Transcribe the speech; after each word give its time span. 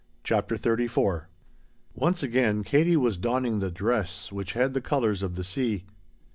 CHAPTER 0.23 0.55
XXXIV 0.57 1.25
Once 1.93 2.23
again 2.23 2.63
Katie 2.63 2.97
was 2.97 3.17
donning 3.19 3.59
the 3.59 3.69
dress 3.69 4.31
which 4.31 4.53
had 4.53 4.73
the 4.73 4.81
colors 4.81 5.21
of 5.21 5.35
the 5.35 5.43
sea. 5.43 5.85